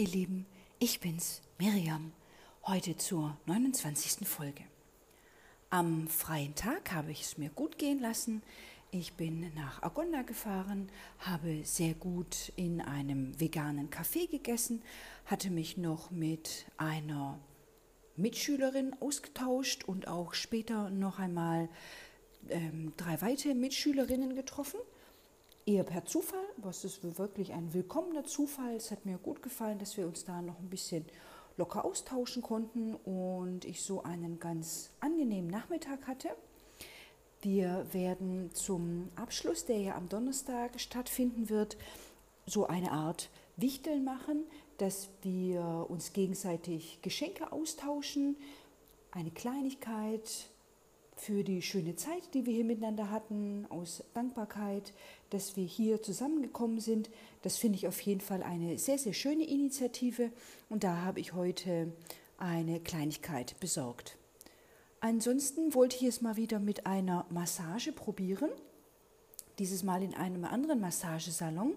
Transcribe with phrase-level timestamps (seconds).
[0.00, 0.46] ihr Lieben,
[0.78, 2.12] ich bin's, Miriam,
[2.64, 4.26] heute zur 29.
[4.26, 4.62] Folge.
[5.68, 8.42] Am freien Tag habe ich es mir gut gehen lassen.
[8.92, 14.80] Ich bin nach Agonda gefahren, habe sehr gut in einem veganen Café gegessen,
[15.26, 17.38] hatte mich noch mit einer
[18.16, 21.68] Mitschülerin ausgetauscht und auch später noch einmal
[22.48, 24.80] ähm, drei weitere Mitschülerinnen getroffen
[25.70, 28.74] eher per Zufall, aber es ist wirklich ein willkommener Zufall.
[28.74, 31.04] Es hat mir gut gefallen, dass wir uns da noch ein bisschen
[31.56, 36.30] locker austauschen konnten und ich so einen ganz angenehmen Nachmittag hatte.
[37.42, 41.76] Wir werden zum Abschluss, der ja am Donnerstag stattfinden wird,
[42.46, 44.44] so eine Art Wichteln machen,
[44.78, 48.36] dass wir uns gegenseitig Geschenke austauschen,
[49.12, 50.50] eine Kleinigkeit,
[51.20, 54.94] für die schöne Zeit, die wir hier miteinander hatten, aus Dankbarkeit,
[55.28, 57.10] dass wir hier zusammengekommen sind.
[57.42, 60.30] Das finde ich auf jeden Fall eine sehr, sehr schöne Initiative
[60.68, 61.92] und da habe ich heute
[62.38, 64.16] eine Kleinigkeit besorgt.
[65.00, 68.50] Ansonsten wollte ich es mal wieder mit einer Massage probieren,
[69.58, 71.74] dieses Mal in einem anderen Massagesalon.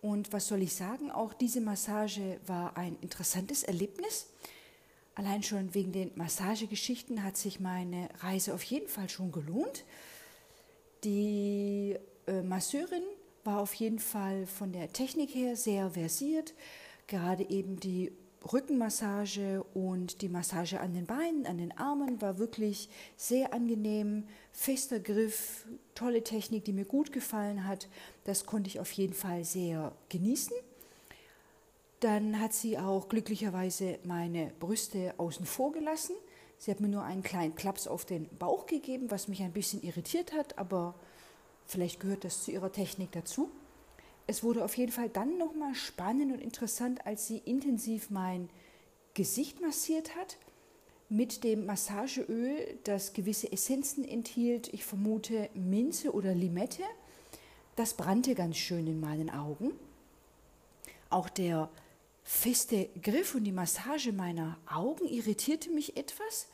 [0.00, 4.26] Und was soll ich sagen, auch diese Massage war ein interessantes Erlebnis.
[5.16, 9.84] Allein schon wegen den Massagegeschichten hat sich meine Reise auf jeden Fall schon gelohnt.
[11.04, 13.04] Die äh, Masseurin
[13.44, 16.54] war auf jeden Fall von der Technik her sehr versiert.
[17.06, 18.10] Gerade eben die
[18.52, 25.00] Rückenmassage und die Massage an den Beinen, an den Armen war wirklich sehr angenehm, fester
[25.00, 27.88] Griff, tolle Technik, die mir gut gefallen hat.
[28.24, 30.54] Das konnte ich auf jeden Fall sehr genießen.
[32.04, 36.14] Dann hat sie auch glücklicherweise meine Brüste außen vor gelassen.
[36.58, 39.82] Sie hat mir nur einen kleinen Klaps auf den Bauch gegeben, was mich ein bisschen
[39.82, 40.94] irritiert hat, aber
[41.64, 43.50] vielleicht gehört das zu ihrer Technik dazu.
[44.26, 48.50] Es wurde auf jeden Fall dann nochmal spannend und interessant, als sie intensiv mein
[49.14, 50.36] Gesicht massiert hat
[51.08, 54.68] mit dem Massageöl, das gewisse Essenzen enthielt.
[54.74, 56.82] Ich vermute Minze oder Limette.
[57.76, 59.70] Das brannte ganz schön in meinen Augen.
[61.08, 61.70] Auch der
[62.24, 66.48] feste Griff und die Massage meiner Augen irritierte mich etwas.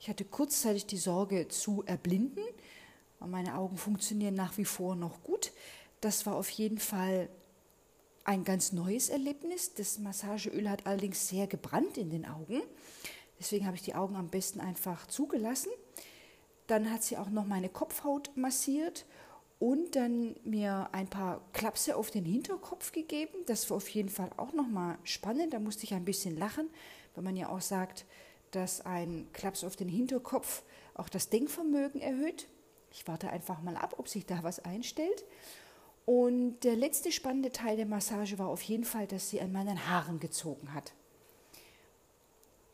[0.00, 2.44] Ich hatte kurzzeitig die Sorge zu erblinden.
[3.18, 5.52] Meine Augen funktionieren nach wie vor noch gut.
[6.00, 7.28] Das war auf jeden Fall
[8.24, 9.74] ein ganz neues Erlebnis.
[9.74, 12.62] Das Massageöl hat allerdings sehr gebrannt in den Augen.
[13.38, 15.70] Deswegen habe ich die Augen am besten einfach zugelassen.
[16.66, 19.06] Dann hat sie auch noch meine Kopfhaut massiert
[19.58, 23.38] und dann mir ein paar Klapse auf den Hinterkopf gegeben.
[23.46, 25.54] Das war auf jeden Fall auch nochmal spannend.
[25.54, 26.68] Da musste ich ein bisschen lachen,
[27.14, 28.04] weil man ja auch sagt,
[28.50, 30.62] dass ein Klaps auf den Hinterkopf
[30.94, 32.48] auch das Denkvermögen erhöht.
[32.90, 35.24] Ich warte einfach mal ab, ob sich da was einstellt.
[36.04, 39.88] Und der letzte spannende Teil der Massage war auf jeden Fall, dass sie an meinen
[39.88, 40.92] Haaren gezogen hat.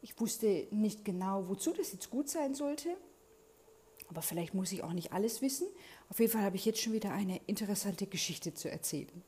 [0.03, 2.97] Ich wusste nicht genau, wozu das jetzt gut sein sollte.
[4.13, 5.67] Aber vielleicht muss ich auch nicht alles wissen.
[6.11, 9.23] Auf jeden Fall habe ich jetzt schon wieder eine interessante Geschichte zu erzählen.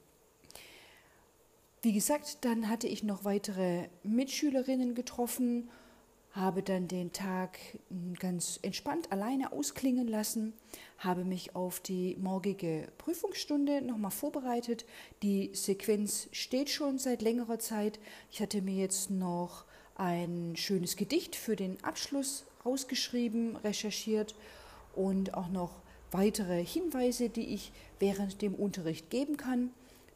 [1.81, 5.71] Wie gesagt, dann hatte ich noch weitere Mitschülerinnen getroffen,
[6.33, 7.59] habe dann den Tag
[8.19, 10.53] ganz entspannt alleine ausklingen lassen,
[10.99, 14.84] habe mich auf die morgige Prüfungsstunde nochmal vorbereitet.
[15.23, 17.99] Die Sequenz steht schon seit längerer Zeit.
[18.31, 24.34] Ich hatte mir jetzt noch ein schönes Gedicht für den Abschluss rausgeschrieben, recherchiert
[24.97, 29.71] und auch noch weitere Hinweise, die ich während dem Unterricht geben kann,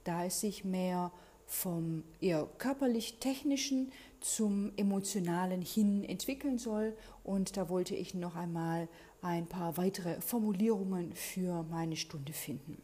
[0.04, 1.10] da es sich mehr
[1.46, 3.90] vom eher körperlich-technischen
[4.20, 6.94] zum emotionalen hin entwickeln soll.
[7.24, 8.88] Und da wollte ich noch einmal
[9.22, 12.80] ein paar weitere Formulierungen für meine Stunde finden.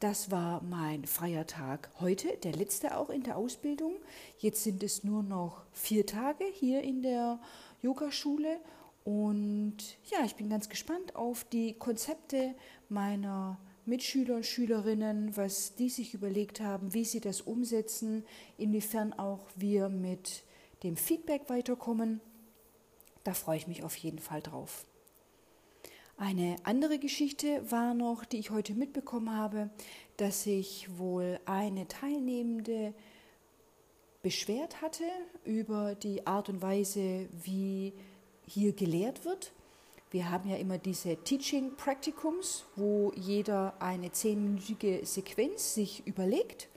[0.00, 3.94] Das war mein freier Tag heute, der letzte auch in der Ausbildung.
[4.38, 7.40] Jetzt sind es nur noch vier Tage hier in der
[7.80, 8.58] Yogaschule
[9.04, 12.54] und ja, ich bin ganz gespannt auf die Konzepte
[12.88, 18.24] meiner Mitschüler und Schülerinnen, was die sich überlegt haben, wie sie das umsetzen,
[18.56, 20.44] inwiefern auch wir mit
[20.82, 22.20] dem Feedback weiterkommen.
[23.24, 24.86] Da freue ich mich auf jeden Fall drauf.
[26.16, 29.68] Eine andere Geschichte war noch, die ich heute mitbekommen habe,
[30.16, 32.94] dass sich wohl eine Teilnehmende
[34.22, 35.04] beschwert hatte
[35.44, 37.92] über die Art und Weise, wie
[38.46, 39.52] hier gelehrt wird.
[40.10, 46.68] Wir haben ja immer diese Teaching Practicums, wo jeder eine zehnminütige Sequenz sich überlegt.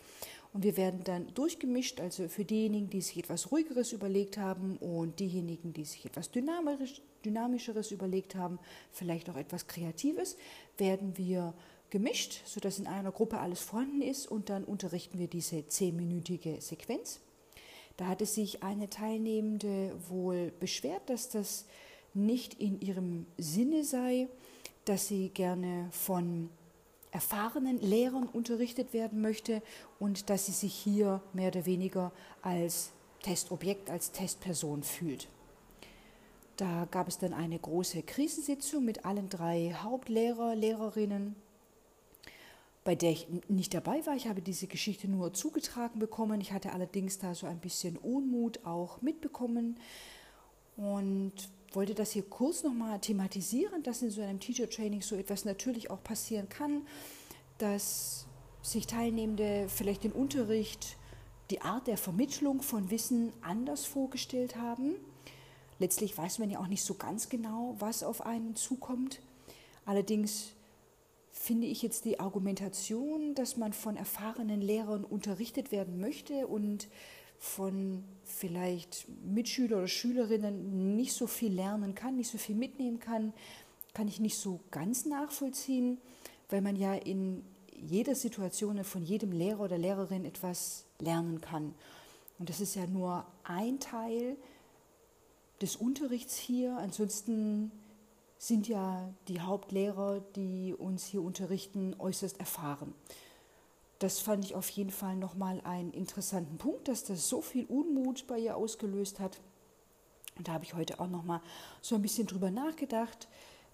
[0.53, 5.19] Und wir werden dann durchgemischt, also für diejenigen, die sich etwas Ruhigeres überlegt haben und
[5.19, 8.57] diejenigen, die sich etwas Dynamischeres überlegt haben,
[8.91, 10.35] vielleicht auch etwas Kreatives,
[10.77, 11.53] werden wir
[11.91, 17.19] gemischt, sodass in einer Gruppe alles vorhanden ist und dann unterrichten wir diese zehnminütige Sequenz.
[17.97, 21.65] Da hatte sich eine Teilnehmende wohl beschwert, dass das
[22.13, 24.27] nicht in ihrem Sinne sei,
[24.85, 26.49] dass sie gerne von
[27.11, 29.61] erfahrenen Lehrern unterrichtet werden möchte
[29.99, 32.11] und dass sie sich hier mehr oder weniger
[32.41, 32.91] als
[33.23, 35.27] Testobjekt, als Testperson fühlt.
[36.57, 41.35] Da gab es dann eine große Krisensitzung mit allen drei Hauptlehrer, Lehrerinnen,
[42.87, 44.15] bei der ich nicht dabei war.
[44.15, 46.39] Ich habe diese Geschichte nur zugetragen bekommen.
[46.39, 49.77] Ich hatte allerdings da so ein bisschen Unmut auch mitbekommen
[50.77, 51.33] und
[51.73, 55.91] wollte das hier kurz nochmal thematisieren, dass in so einem Teacher Training so etwas natürlich
[55.91, 56.83] auch passieren kann,
[57.57, 58.25] dass
[58.61, 60.95] sich Teilnehmende vielleicht den Unterricht,
[61.49, 64.95] die Art der Vermittlung von Wissen anders vorgestellt haben
[65.79, 69.19] Letztlich weiß man ja auch nicht so ganz genau, was auf einen zukommt.
[69.85, 70.53] Allerdings
[71.31, 76.87] finde ich jetzt die Argumentation, dass man von erfahrenen Lehrern unterrichtet werden möchte und
[77.39, 83.33] von vielleicht Mitschüler oder Schülerinnen nicht so viel lernen kann, nicht so viel mitnehmen kann,
[83.93, 85.99] kann ich nicht so ganz nachvollziehen,
[86.49, 87.43] weil man ja in
[87.73, 91.75] jeder Situation von jedem Lehrer oder Lehrerin etwas lernen kann.
[92.39, 94.35] Und das ist ja nur ein Teil
[95.61, 96.77] des Unterrichts hier.
[96.77, 97.71] Ansonsten
[98.37, 102.93] sind ja die Hauptlehrer, die uns hier unterrichten, äußerst erfahren.
[103.99, 108.27] Das fand ich auf jeden Fall nochmal einen interessanten Punkt, dass das so viel Unmut
[108.27, 109.39] bei ihr ausgelöst hat.
[110.37, 111.41] Und da habe ich heute auch nochmal
[111.81, 113.27] so ein bisschen drüber nachgedacht,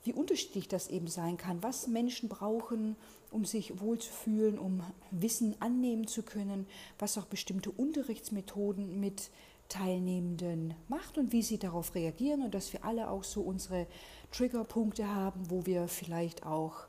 [0.05, 2.95] wie unterschiedlich das eben sein kann, was Menschen brauchen,
[3.31, 4.81] um sich wohlzufühlen, um
[5.11, 6.67] Wissen annehmen zu können,
[6.99, 9.29] was auch bestimmte Unterrichtsmethoden mit
[9.69, 13.87] Teilnehmenden macht und wie sie darauf reagieren und dass wir alle auch so unsere
[14.31, 16.87] Triggerpunkte haben, wo wir vielleicht auch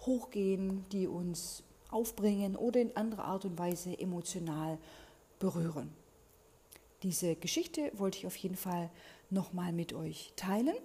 [0.00, 4.78] hochgehen, die uns aufbringen oder in anderer Art und Weise emotional
[5.38, 5.92] berühren.
[7.02, 8.90] Diese Geschichte wollte ich auf jeden Fall
[9.30, 10.76] nochmal mit euch teilen.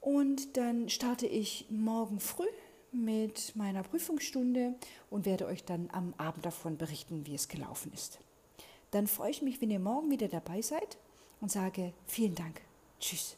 [0.00, 2.46] Und dann starte ich morgen früh
[2.92, 4.74] mit meiner Prüfungsstunde
[5.10, 8.20] und werde euch dann am Abend davon berichten, wie es gelaufen ist.
[8.96, 10.96] Dann freue ich mich, wenn ihr morgen wieder dabei seid
[11.42, 12.62] und sage vielen Dank.
[12.98, 13.36] Tschüss.